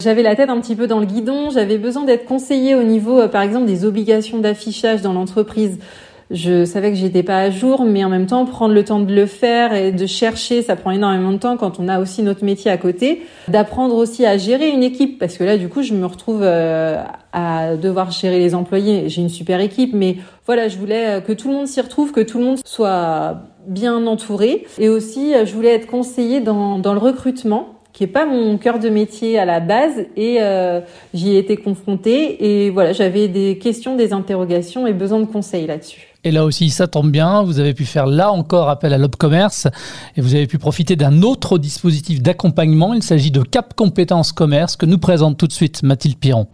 j'avais 0.00 0.22
la 0.22 0.36
tête 0.36 0.48
un 0.48 0.60
petit 0.60 0.76
peu 0.76 0.86
dans 0.86 1.00
le 1.00 1.06
guidon. 1.06 1.50
J'avais 1.50 1.76
besoin 1.76 2.04
d'être 2.04 2.24
conseillée 2.24 2.76
au 2.76 2.84
niveau, 2.84 3.18
euh, 3.18 3.26
par 3.26 3.42
exemple, 3.42 3.66
des 3.66 3.84
obligations 3.84 4.38
d'affichage 4.38 5.02
dans 5.02 5.12
l'entreprise. 5.12 5.80
Je 6.30 6.64
savais 6.64 6.90
que 6.90 6.96
j'étais 6.96 7.22
pas 7.22 7.38
à 7.38 7.50
jour, 7.50 7.84
mais 7.84 8.04
en 8.04 8.08
même 8.08 8.26
temps, 8.26 8.44
prendre 8.44 8.74
le 8.74 8.84
temps 8.84 9.00
de 9.00 9.14
le 9.14 9.26
faire 9.26 9.74
et 9.74 9.92
de 9.92 10.06
chercher, 10.06 10.62
ça 10.62 10.76
prend 10.76 10.90
énormément 10.90 11.32
de 11.32 11.38
temps 11.38 11.56
quand 11.56 11.80
on 11.80 11.88
a 11.88 12.00
aussi 12.00 12.22
notre 12.22 12.44
métier 12.44 12.70
à 12.70 12.76
côté. 12.76 13.22
D'apprendre 13.48 13.94
aussi 13.96 14.24
à 14.24 14.36
gérer 14.38 14.68
une 14.68 14.82
équipe, 14.82 15.18
parce 15.18 15.36
que 15.36 15.44
là, 15.44 15.58
du 15.58 15.68
coup, 15.68 15.82
je 15.82 15.94
me 15.94 16.06
retrouve 16.06 16.40
euh, 16.42 17.02
à 17.32 17.76
devoir 17.76 18.10
gérer 18.10 18.38
les 18.38 18.54
employés. 18.54 19.08
J'ai 19.08 19.22
une 19.22 19.28
super 19.28 19.60
équipe, 19.60 19.92
mais 19.94 20.16
voilà, 20.46 20.68
je 20.68 20.78
voulais 20.78 21.22
que 21.26 21.32
tout 21.32 21.48
le 21.48 21.54
monde 21.54 21.66
s'y 21.66 21.80
retrouve, 21.80 22.12
que 22.12 22.20
tout 22.20 22.38
le 22.38 22.44
monde 22.44 22.58
soit 22.64 23.42
bien 23.66 24.06
entouré. 24.06 24.66
Et 24.78 24.88
aussi, 24.88 25.32
je 25.44 25.52
voulais 25.54 25.74
être 25.74 25.86
conseillée 25.86 26.40
dans, 26.40 26.78
dans 26.78 26.92
le 26.92 27.00
recrutement 27.00 27.78
qui 27.92 28.04
est 28.04 28.08
pas 28.08 28.26
mon 28.26 28.58
cœur 28.58 28.78
de 28.78 28.88
métier 28.88 29.38
à 29.38 29.44
la 29.44 29.60
base 29.60 30.06
et 30.16 30.38
euh, 30.40 30.80
j'y 31.12 31.34
ai 31.34 31.38
été 31.38 31.56
confrontée 31.56 32.64
et 32.64 32.70
voilà 32.70 32.92
j'avais 32.92 33.28
des 33.28 33.58
questions, 33.58 33.96
des 33.96 34.12
interrogations 34.12 34.86
et 34.86 34.92
besoin 34.92 35.20
de 35.20 35.26
conseils 35.26 35.66
là-dessus. 35.66 36.11
Et 36.24 36.30
là 36.30 36.44
aussi, 36.44 36.70
ça 36.70 36.86
tombe 36.86 37.10
bien, 37.10 37.42
vous 37.42 37.58
avez 37.58 37.74
pu 37.74 37.84
faire 37.84 38.06
là 38.06 38.30
encore 38.30 38.68
appel 38.68 38.92
à 38.92 38.98
l'Opcommerce 38.98 39.66
et 40.16 40.20
vous 40.20 40.36
avez 40.36 40.46
pu 40.46 40.56
profiter 40.56 40.94
d'un 40.94 41.22
autre 41.22 41.58
dispositif 41.58 42.22
d'accompagnement. 42.22 42.94
Il 42.94 43.02
s'agit 43.02 43.32
de 43.32 43.42
Cap 43.42 43.74
Compétences 43.74 44.30
Commerce 44.30 44.76
que 44.76 44.86
nous 44.86 44.98
présente 44.98 45.36
tout 45.36 45.48
de 45.48 45.52
suite 45.52 45.82
Mathilde 45.82 46.18
Piron. 46.18 46.46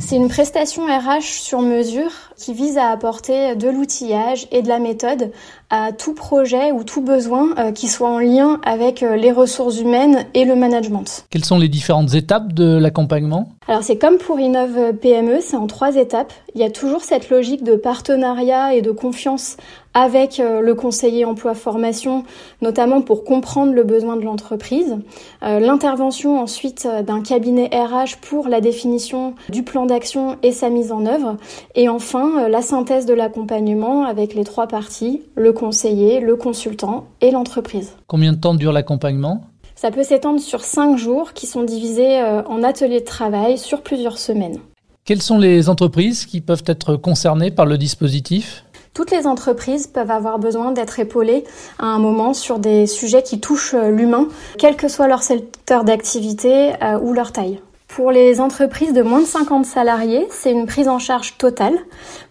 C'est 0.00 0.16
une 0.16 0.28
prestation 0.28 0.86
RH 0.86 1.22
sur 1.22 1.60
mesure 1.60 2.10
qui 2.36 2.54
vise 2.54 2.78
à 2.78 2.88
apporter 2.88 3.54
de 3.54 3.68
l'outillage 3.68 4.48
et 4.50 4.62
de 4.62 4.68
la 4.68 4.78
méthode 4.78 5.30
à 5.68 5.92
tout 5.92 6.14
projet 6.14 6.72
ou 6.72 6.82
tout 6.82 7.02
besoin 7.02 7.54
euh, 7.58 7.70
qui 7.70 7.86
soit 7.86 8.08
en 8.08 8.18
lien 8.18 8.60
avec 8.64 9.02
euh, 9.02 9.14
les 9.14 9.30
ressources 9.30 9.78
humaines 9.78 10.26
et 10.34 10.44
le 10.44 10.56
management. 10.56 11.26
Quelles 11.30 11.44
sont 11.44 11.58
les 11.58 11.68
différentes 11.68 12.14
étapes 12.14 12.52
de 12.52 12.78
l'accompagnement? 12.78 13.52
Alors 13.68 13.84
c'est 13.84 13.98
comme 13.98 14.18
pour 14.18 14.40
Innove 14.40 14.94
PME, 14.94 15.38
c'est 15.42 15.56
en 15.56 15.68
trois 15.68 15.94
étapes. 15.94 16.32
Il 16.54 16.60
y 16.60 16.64
a 16.64 16.70
toujours 16.70 17.02
cette 17.02 17.30
logique 17.30 17.62
de 17.62 17.76
partenariat 17.76 18.74
et 18.74 18.82
de 18.82 18.90
confiance 18.90 19.58
avec 19.94 20.40
euh, 20.40 20.60
le 20.60 20.74
conseiller 20.74 21.24
emploi 21.24 21.54
formation, 21.54 22.24
notamment 22.62 23.00
pour 23.00 23.24
comprendre 23.24 23.72
le 23.72 23.84
besoin 23.84 24.16
de 24.16 24.22
l'entreprise. 24.22 24.96
L'intervention 25.42 26.38
ensuite 26.38 26.86
d'un 27.06 27.22
cabinet 27.22 27.70
RH 27.72 28.16
pour 28.20 28.48
la 28.48 28.60
définition 28.60 29.34
du 29.48 29.62
plan 29.62 29.86
d'action 29.86 30.36
et 30.42 30.52
sa 30.52 30.68
mise 30.68 30.92
en 30.92 31.06
œuvre. 31.06 31.36
Et 31.74 31.88
enfin, 31.88 32.48
la 32.48 32.62
synthèse 32.62 33.06
de 33.06 33.14
l'accompagnement 33.14 34.04
avec 34.04 34.34
les 34.34 34.44
trois 34.44 34.66
parties, 34.66 35.22
le 35.34 35.52
conseiller, 35.52 36.20
le 36.20 36.36
consultant 36.36 37.06
et 37.20 37.30
l'entreprise. 37.30 37.96
Combien 38.06 38.32
de 38.32 38.38
temps 38.38 38.54
dure 38.54 38.72
l'accompagnement? 38.72 39.42
Ça 39.80 39.90
peut 39.90 40.02
s'étendre 40.02 40.40
sur 40.40 40.60
5 40.60 40.98
jours 40.98 41.32
qui 41.32 41.46
sont 41.46 41.62
divisés 41.62 42.20
euh, 42.20 42.42
en 42.42 42.62
ateliers 42.62 43.00
de 43.00 43.04
travail 43.06 43.56
sur 43.56 43.80
plusieurs 43.80 44.18
semaines. 44.18 44.58
Quelles 45.06 45.22
sont 45.22 45.38
les 45.38 45.70
entreprises 45.70 46.26
qui 46.26 46.42
peuvent 46.42 46.64
être 46.66 46.96
concernées 46.96 47.50
par 47.50 47.64
le 47.64 47.78
dispositif? 47.78 48.66
Toutes 48.94 49.12
les 49.12 49.26
entreprises 49.26 49.86
peuvent 49.86 50.10
avoir 50.10 50.38
besoin 50.38 50.72
d'être 50.72 50.98
épaulées 50.98 51.44
à 51.78 51.86
un 51.86 51.98
moment 51.98 52.34
sur 52.34 52.58
des 52.58 52.86
sujets 52.86 53.22
qui 53.22 53.40
touchent 53.40 53.74
euh, 53.74 53.90
l'humain, 53.90 54.28
quel 54.58 54.76
que 54.76 54.88
soit 54.88 55.06
leur 55.06 55.22
secteur 55.22 55.84
d'activité 55.84 56.72
euh, 56.82 56.98
ou 56.98 57.12
leur 57.12 57.32
taille. 57.32 57.60
Pour 57.86 58.12
les 58.12 58.40
entreprises 58.40 58.92
de 58.92 59.02
moins 59.02 59.20
de 59.20 59.26
50 59.26 59.66
salariés, 59.66 60.26
c'est 60.30 60.52
une 60.52 60.66
prise 60.66 60.88
en 60.88 61.00
charge 61.00 61.38
totale. 61.38 61.76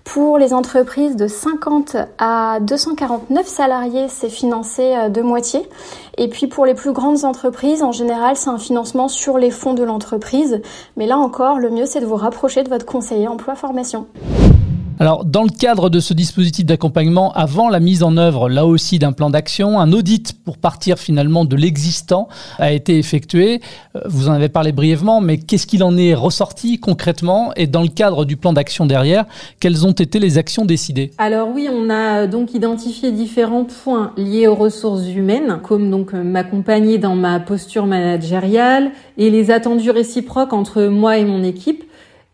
Pour 0.06 0.38
les 0.38 0.54
entreprises 0.54 1.18
de 1.18 1.28
50 1.28 1.98
à 2.18 2.60
249 2.62 3.46
salariés, 3.46 4.08
c'est 4.08 4.30
financé 4.30 4.96
euh, 4.96 5.10
de 5.10 5.22
moitié. 5.22 5.68
Et 6.18 6.28
puis 6.28 6.48
pour 6.48 6.66
les 6.66 6.76
plus 6.76 6.92
grandes 6.92 7.24
entreprises, 7.24 7.84
en 7.84 7.92
général, 7.92 8.36
c'est 8.36 8.50
un 8.50 8.58
financement 8.58 9.08
sur 9.08 9.38
les 9.38 9.52
fonds 9.52 9.74
de 9.74 9.84
l'entreprise. 9.84 10.62
Mais 10.98 11.08
là 11.08 11.18
encore, 11.18 11.58
le 11.58 11.70
mieux, 11.70 11.86
c'est 11.86 12.02
de 12.02 12.06
vous 12.06 12.16
rapprocher 12.16 12.64
de 12.64 12.70
votre 12.70 12.86
conseiller 12.86 13.28
emploi-formation. 13.28 14.08
Alors, 15.02 15.24
dans 15.24 15.44
le 15.44 15.50
cadre 15.50 15.90
de 15.90 16.02
ce 16.02 16.14
dispositif 16.14 16.66
d'accompagnement, 16.66 17.32
avant 17.32 17.70
la 17.70 17.80
mise 17.80 18.04
en 18.04 18.18
œuvre, 18.18 18.50
là 18.50 18.66
aussi, 18.66 19.00
d'un 19.00 19.14
plan 19.14 19.30
d'action, 19.30 19.80
un 19.80 19.94
audit 19.94 20.34
pour 20.44 20.58
partir 20.58 21.00
finalement 21.00 21.46
de 21.46 21.56
l'existant 21.56 22.28
a 22.58 22.74
été 22.74 22.98
effectué. 22.98 23.62
Euh, 23.96 24.02
vous 24.10 24.28
en 24.28 24.34
avez 24.34 24.50
parlé 24.50 24.74
brièvement, 24.74 25.22
mais 25.22 25.38
qu'est-ce 25.38 25.68
qu'il 25.68 25.86
en 25.86 25.96
est 25.96 26.14
ressorti 26.14 26.80
concrètement? 26.80 27.54
Et 27.56 27.66
dans 27.66 27.82
le 27.82 27.88
cadre 27.88 28.26
du 28.26 28.36
plan 28.36 28.52
d'action 28.52 28.86
derrière, 28.86 29.24
quelles 29.62 29.88
ont 29.88 29.94
été 29.94 30.20
les 30.20 30.38
actions 30.38 30.66
décidées? 30.66 31.12
Alors 31.18 31.48
oui, 31.48 31.70
on 31.72 31.90
a 31.90 32.28
donc 32.28 32.54
identifié 32.54 33.14
différents 33.14 33.64
points 33.64 34.12
liés 34.18 34.48
aux 34.48 34.56
ressources 34.56 35.08
humaines, 35.08 35.60
comme 35.64 35.90
donc 35.90 36.14
euh, 36.14 36.24
m'accompagner 36.24 36.98
dans 36.98 37.16
ma 37.16 37.40
posture 37.40 37.86
managériale 37.86 38.92
et 39.18 39.30
les 39.30 39.50
attendus 39.50 39.92
réciproques 39.92 40.52
entre 40.52 40.84
moi 40.84 41.18
et 41.18 41.24
mon 41.24 41.42
équipe 41.42 41.86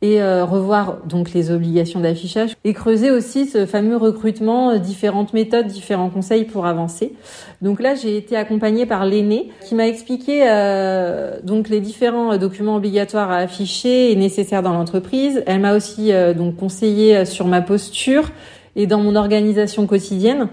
et 0.02 0.22
euh, 0.22 0.44
revoir 0.44 0.98
donc 1.06 1.34
les 1.34 1.52
obligations 1.52 2.02
d'affichage 2.02 2.56
et 2.64 2.74
creuser 2.74 3.12
aussi 3.12 3.46
ce 3.46 3.66
fameux 3.66 3.96
recrutement, 3.96 4.72
euh, 4.72 4.78
différentes 4.78 5.34
méthodes, 5.34 5.68
différents 5.68 6.10
conseils 6.10 6.44
pour 6.44 6.66
avancer. 6.66 7.14
Donc 7.62 7.82
là, 7.82 7.96
j'ai 7.96 8.18
été 8.18 8.36
accompagnée 8.36 8.86
par 8.86 9.06
l'aîné 9.06 9.52
qui 9.62 9.74
m'a 9.74 9.88
expliqué 9.88 10.44
euh, 10.46 11.40
donc 11.44 11.70
les 11.70 11.80
différents 11.80 12.38
documents 12.38 12.76
obligatoires 12.76 13.32
à 13.32 13.38
afficher 13.38 14.12
et 14.12 14.16
nécessaires 14.16 14.62
dans 14.62 14.74
l'entreprise. 14.74 15.42
Elle 15.48 15.62
m'a 15.62 15.76
aussi 15.76 16.12
donc 16.36 16.58
conseillé 16.58 17.26
sur 17.26 17.48
ma 17.48 17.62
posture 17.62 18.32
et 18.76 18.88
dans 18.88 19.00
mon 19.00 19.16
organisation 19.16 19.88
quotidienne. 19.88 20.50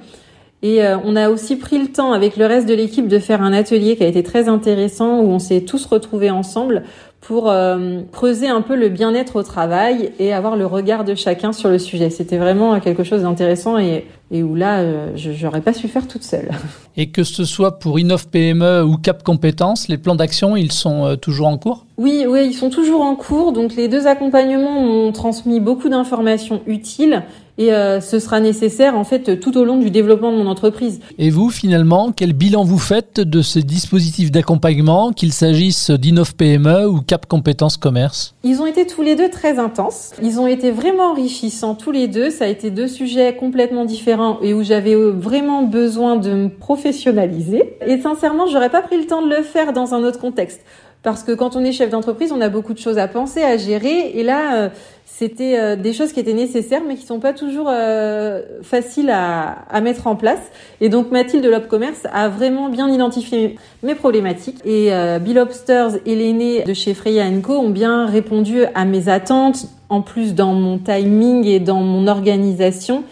Et 0.62 0.80
on 1.04 1.16
a 1.16 1.28
aussi 1.28 1.56
pris 1.56 1.78
le 1.78 1.88
temps 1.88 2.12
avec 2.12 2.37
le 2.37 2.46
reste 2.46 2.68
de 2.68 2.75
l'équipe 2.75 3.08
de 3.08 3.18
faire 3.18 3.42
un 3.42 3.52
atelier 3.52 3.96
qui 3.96 4.04
a 4.04 4.06
été 4.06 4.22
très 4.22 4.49
intéressant 4.49 5.20
où 5.20 5.28
on 5.30 5.40
s'est 5.40 5.62
tous 5.62 5.84
retrouvés 5.87 6.30
ensemble 6.30 6.84
pour 7.23 7.49
euh, 7.49 8.00
creuser 8.11 8.49
un 8.49 8.62
peu 8.62 8.75
le 8.75 8.88
bien-être 8.88 9.37
au 9.37 9.43
travail 9.45 10.11
et 10.19 10.33
avoir 10.33 10.57
le 10.57 10.67
regard 10.67 11.05
de 11.05 11.14
chacun 11.14 11.52
sur 11.52 11.71
le 11.71 11.79
sujet. 11.79 12.11
C'était 12.11 12.37
vraiment 12.37 12.79
quelque 12.81 13.05
chose 13.05 13.23
d'intéressant 13.23 13.79
et, 13.79 14.07
et, 14.33 14.43
où 14.43 14.57
là, 14.57 14.81
euh, 14.81 15.12
je 15.14 15.31
n'aurais 15.45 15.61
pas 15.61 15.73
su 15.73 15.87
faire 15.87 16.09
toute 16.09 16.25
seule. 16.25 16.50
Et 16.97 17.11
que 17.11 17.25
ce 17.25 17.45
soit 17.45 17.79
pour 17.79 17.99
Innov 17.99 18.29
PME 18.29 18.85
ou 18.85 18.99
Cap 18.99 19.23
Compétences, 19.23 19.88
les 19.88 19.97
plans 19.97 20.17
d'action, 20.17 20.57
ils 20.57 20.73
sont 20.73 21.07
euh, 21.07 21.17
toujours 21.17 21.47
en 21.47 21.57
cours? 21.57 21.87
Oui, 21.97 22.26
oui, 22.29 22.47
ils 22.47 22.55
sont 22.55 22.69
toujours 22.69 23.02
en 23.02 23.14
cours. 23.14 23.52
Donc 23.52 23.76
les 23.76 23.87
deux 23.87 24.09
accompagnements 24.09 24.81
m'ont 24.81 25.12
transmis 25.12 25.61
beaucoup 25.61 25.88
d'informations 25.88 26.61
utiles 26.67 27.23
et 27.59 27.73
euh, 27.73 28.00
ce 28.00 28.18
sera 28.18 28.40
nécessaire 28.40 28.97
en 28.97 29.04
fait 29.04 29.38
tout 29.40 29.56
au 29.59 29.64
long 29.64 29.78
du 29.78 29.90
développement 29.90 30.32
de 30.32 30.37
mon 30.37 30.47
entreprise. 30.47 31.00
Et 31.18 31.30
vous 31.30 31.50
finalement, 31.50 32.12
quel 32.12 32.32
bilan 32.32 32.64
vous 32.64 32.78
faites 32.78 33.21
de 33.21 33.42
ce 33.42 33.59
dispositif 33.59 34.30
d'accompagnement, 34.30 35.12
qu'il 35.12 35.32
s'agisse 35.32 35.90
d'Innov 35.90 36.35
PME 36.35 36.88
ou 36.88 37.00
Cap 37.00 37.26
Compétences 37.26 37.76
Commerce? 37.76 38.35
Ils 38.44 38.61
ont 38.61 38.66
été 38.66 38.87
tous 38.87 39.02
les 39.02 39.16
deux 39.16 39.30
très 39.30 39.59
intenses. 39.59 40.12
Ils 40.23 40.40
ont 40.40 40.47
été 40.47 40.71
vraiment 40.71 41.12
enrichissants 41.12 41.75
tous 41.75 41.92
les 41.92 42.09
deux. 42.09 42.30
Ça 42.30 42.44
a 42.44 42.49
été 42.49 42.71
deux 42.71 42.88
sujets 42.88 43.37
complètement 43.37 43.85
différents 43.85 44.38
et 44.40 44.54
où 44.54 44.62
j'avais 44.62 44.94
euh, 44.94 45.11
vraiment 45.11 45.62
besoin 45.62 46.16
de 46.16 46.32
me 46.32 46.49
professionnaliser. 46.49 47.76
Et 47.87 48.00
sincèrement, 48.00 48.47
j'aurais 48.47 48.71
pas 48.71 48.82
pris 48.82 48.99
le 48.99 49.06
temps 49.06 49.23
de 49.23 49.28
le 49.28 49.42
faire 49.42 49.73
dans 49.73 49.94
un 49.94 50.02
autre 50.02 50.18
contexte. 50.18 50.61
Parce 51.02 51.25
que 51.25 51.32
quand 51.32 51.56
on 51.56 51.64
est 51.64 51.73
chef 51.73 51.90
d'entreprise, 51.90 52.30
on 52.32 52.40
a 52.40 52.49
beaucoup 52.49 52.75
de 52.75 52.78
choses 52.78 52.99
à 52.99 53.09
penser, 53.09 53.42
à 53.42 53.56
gérer. 53.56 54.12
Et 54.14 54.23
là, 54.23 54.54
euh, 54.54 54.68
c'était 55.04 55.59
euh, 55.59 55.75
des 55.75 55.92
choses 55.92 56.12
qui 56.12 56.21
étaient 56.21 56.32
nécessaires, 56.32 56.82
mais 56.87 56.94
qui 56.94 57.04
sont 57.04 57.18
pas 57.18 57.32
toujours 57.32 57.66
euh, 57.68 58.40
faciles 58.62 59.11
à, 59.11 59.64
à, 59.68 59.80
mettre 59.80 60.06
en 60.06 60.14
place. 60.14 60.38
Et 60.80 60.88
donc 60.88 61.11
Mathilde 61.11 61.42
de 61.42 61.50
l'Opcommerce 61.50 62.06
a 62.12 62.28
vraiment 62.28 62.68
bien 62.68 62.88
identifié 62.88 63.56
mes 63.82 63.97
problématiques. 63.97 64.59
Et 64.64 64.90
Bill 65.21 65.38
Obsters 65.40 65.97
et 66.06 66.14
l'aîné 66.14 66.62
de 66.62 66.75
chez 66.75 66.94
Freya 66.94 67.25
Co 67.42 67.54
ont 67.54 67.71
bien 67.71 68.06
répondu 68.06 68.64
à 68.75 68.85
mes 68.85 69.09
attentes, 69.09 69.66
en 69.88 70.02
plus 70.02 70.35
dans 70.35 70.52
mon 70.52 70.78
timing 70.78 71.44
et 71.47 71.59
dans 71.59 71.80
mon 71.82 72.06
organisation 72.06 73.02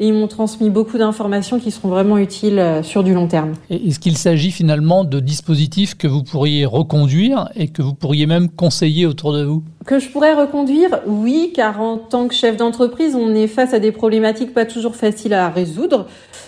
et 0.00 0.08
ils 0.08 0.14
m'ont 0.14 0.28
transmis 0.28 0.70
beaucoup 0.70 0.96
d'informations 0.96 1.58
qui 1.58 1.70
seront 1.70 1.88
vraiment 1.88 2.18
utiles 2.18 2.58
euh, 2.58 2.82
sur 2.82 3.02
du 3.02 3.14
long 3.14 3.26
terme. 3.26 3.54
Est-ce 3.68 3.98
qu'il 3.98 4.16
s'agit 4.16 4.52
finalement 4.52 5.04
de 5.04 5.18
dispositifs 5.18 5.96
que 5.96 6.06
vous 6.06 6.22
pourriez 6.22 6.64
reconduire 6.66 7.48
et 7.56 7.68
que 7.68 7.82
vous 7.82 7.94
pourriez 7.94 8.26
même 8.26 8.48
conseiller 8.48 9.06
autour 9.06 9.32
de 9.32 9.44
vous? 9.44 9.64
Que 9.86 9.98
je 9.98 10.08
pourrais 10.08 10.34
reconduire, 10.34 11.00
oui, 11.06 11.52
car 11.54 11.80
en 11.80 11.96
tant 11.96 12.28
que 12.28 12.34
chef 12.34 12.56
d'entreprise, 12.56 13.16
on 13.16 13.34
est 13.34 13.46
face 13.46 13.72
à 13.72 13.78
des 13.78 13.90
problématiques 13.90 14.52
pas 14.52 14.66
toujours 14.66 14.94
faciles 14.94 15.34
à 15.34 15.48
résoudre. 15.48 16.06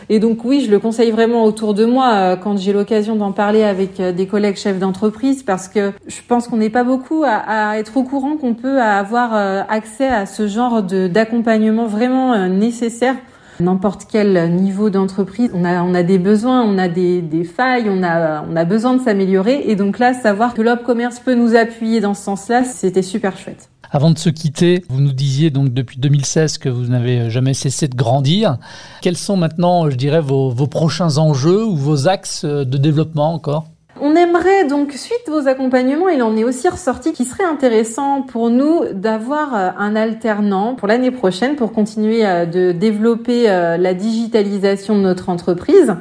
Et 0.09 0.19
donc 0.19 0.45
oui, 0.45 0.62
je 0.64 0.71
le 0.71 0.78
conseille 0.78 1.11
vraiment 1.11 1.45
autour 1.45 1.75
de 1.75 1.85
moi 1.85 2.12
euh, 2.14 2.37
quand 2.37 2.57
j'ai 2.59 2.73
l'occasion 2.73 3.16
d'en 3.16 3.33
parler 3.33 3.62
avec 3.62 3.99
euh, 3.99 4.12
des 4.12 4.26
collègues 4.26 4.57
chefs 4.57 4.78
d'entreprise 4.78 5.42
parce 5.42 5.69
que 5.69 5.92
je 6.07 6.19
pense 6.26 6.49
qu'on 6.49 6.59
n'est 6.59 6.71
pas 6.71 6.85
beaucoup 6.85 7.25
à, 7.25 7.71
à, 7.71 7.78
être 7.78 7.97
au 7.97 8.04
courant 8.04 8.37
qu'on 8.37 8.54
peut 8.54 8.80
avoir 8.80 9.35
accès 9.69 10.07
à 10.07 10.26
ce 10.26 10.47
genre 10.47 10.83
d'accompagnement 10.83 11.87
vraiment 11.87 12.49
nécessaire 12.49 13.16
n'importe 13.61 14.07
quel 14.11 14.55
niveau 14.55 14.90
d'entreprise, 14.90 15.50
on 15.55 15.64
a, 15.64 15.83
on 15.83 15.95
a 15.95 16.02
des 16.02 16.19
besoins, 16.19 16.62
on 16.62 16.79
a 16.79 16.88
des, 16.88 17.23
des 17.23 17.45
failles, 17.45 17.88
on 17.88 18.02
a, 18.02 18.45
on 18.49 18.57
a 18.57 18.64
besoin 18.64 18.95
de 18.95 19.02
s'améliorer. 19.02 19.64
Et 19.67 19.76
donc 19.76 19.99
là, 19.99 20.14
savoir 20.14 20.55
que 20.55 20.62
l'Op 20.62 20.83
Commerce 20.83 21.21
peut 21.21 21.35
nous 21.35 21.55
appuyer 21.55 22.00
dans 22.00 22.14
ce 22.14 22.23
sens-là, 22.23 22.64
c'était 22.64 23.02
super 23.02 23.37
chouette. 23.37 23.71
Avant 23.93 24.12
de 24.12 24.19
se 24.19 24.31
quitter, 24.31 24.85
vous 24.88 25.00
nous 25.00 25.12
disiez 25.12 25.50
donc 25.50 25.75
depuis 25.75 25.99
2016 25.99 26.59
que 26.59 26.69
vous 26.69 26.87
n'avez 26.87 27.29
jamais 27.29 27.55
cessé 27.55 27.88
de 27.88 27.97
grandir. 27.97 28.59
Quels 29.02 29.17
sont 29.17 29.37
maintenant, 29.37 29.90
je 29.90 29.97
dirais, 29.97 30.21
vos, 30.21 30.50
vos 30.50 30.69
prochains 30.69 31.19
enjeux 31.19 31.64
ou 31.64 31.75
vos 31.75 32.07
axes 32.07 32.45
de 32.45 32.79
développement 32.79 33.35
encore? 33.35 33.67
On 34.00 34.16
aimerait 34.16 34.64
donc, 34.64 34.92
suite 34.92 35.28
vos 35.28 35.47
accompagnements, 35.49 36.09
il 36.09 36.23
en 36.23 36.37
est 36.37 36.45
aussi 36.45 36.69
ressorti 36.69 37.12
qu'il 37.12 37.26
serait 37.26 37.45
intéressant 37.45 38.23
pour 38.23 38.50
nous 38.50 38.85
d'avoir 38.92 39.54
euh, 39.54 39.69
un 39.78 39.97
alternant 39.97 40.75
pour 40.75 40.88
l'année 40.88 41.11
prochaine 41.11 41.57
pour 41.57 41.73
continuer 41.73 42.26
euh, 42.26 42.47
de 42.47 42.73
développer 42.73 43.50
euh, 43.50 43.76
la 43.76 43.95
digitalisation 43.95 44.97
de 44.97 45.02
notre 45.02 45.28
entreprise. 45.28 45.95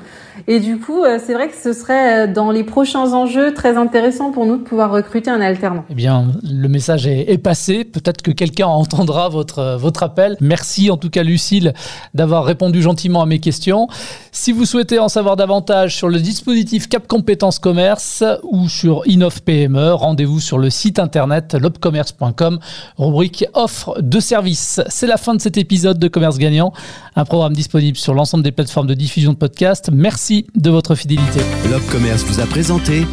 Et 0.47 0.59
du 0.59 0.79
coup, 0.79 1.03
euh, 1.03 1.19
c'est 1.23 1.33
vrai 1.33 1.49
que 1.49 1.55
ce 1.55 1.73
serait 1.73 2.27
euh, 2.27 2.33
dans 2.33 2.51
les 2.51 2.63
prochains 2.63 3.13
enjeux 3.13 3.53
très 3.53 3.77
intéressant 3.77 4.31
pour 4.31 4.45
nous 4.45 4.57
de 4.57 4.63
pouvoir 4.63 4.91
recruter 4.91 5.29
un 5.29 5.41
alternant. 5.41 5.85
Eh 5.89 5.95
bien, 5.95 6.27
le 6.43 6.67
message 6.67 7.07
est, 7.07 7.37
passé. 7.37 7.83
Peut-être 7.83 8.21
que 8.21 8.31
quelqu'un 8.31 8.67
entendra 8.67 9.29
votre, 9.29 9.59
euh, 9.59 9.77
votre 9.77 10.03
appel. 10.03 10.37
Merci 10.41 10.89
en 10.91 10.97
tout 10.97 11.09
cas, 11.09 11.23
Lucille, 11.23 11.73
d'avoir 12.13 12.45
répondu 12.45 12.81
gentiment 12.81 13.21
à 13.21 13.25
mes 13.25 13.39
questions. 13.39 13.87
Si 14.31 14.51
vous 14.51 14.65
souhaitez 14.65 14.99
en 14.99 15.09
savoir 15.09 15.35
davantage 15.35 15.95
sur 15.95 16.09
le 16.09 16.19
dispositif 16.19 16.87
Cap 16.87 17.07
Compétences 17.07 17.59
Commerce 17.59 18.23
ou 18.43 18.69
sur 18.69 19.03
Innov 19.05 19.41
PME, 19.41 19.93
rendez-vous 19.93 20.39
sur 20.39 20.57
le 20.57 20.69
site 20.69 20.99
internet 20.99 21.55
lobcommerce.com, 21.55 22.59
rubrique 22.97 23.45
offre 23.53 24.01
de 24.01 24.19
services. 24.19 24.81
C'est 24.89 25.07
la 25.07 25.17
fin 25.17 25.35
de 25.35 25.41
cet 25.41 25.57
épisode 25.57 25.99
de 25.99 26.07
Commerce 26.07 26.37
Gagnant, 26.37 26.73
un 27.15 27.25
programme 27.25 27.53
disponible 27.53 27.97
sur 27.97 28.13
l'ensemble 28.13 28.43
des 28.43 28.51
plateformes 28.51 28.87
de 28.87 28.93
diffusion 28.93 29.33
de 29.33 29.37
podcasts. 29.37 29.91
Merci 30.29 30.45
de 30.53 30.69
votre 30.69 30.93
fidélité. 30.93 31.39
L'Op 31.71 31.81
Commerce 31.89 32.23
vous 32.23 32.39
a 32.39 32.45
présenté 32.45 33.03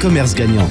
Commerce 0.00 0.34
Gagnant. 0.34 0.68